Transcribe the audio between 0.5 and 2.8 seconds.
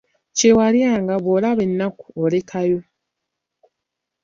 walyanga, bw'olaba ennaku olekayo.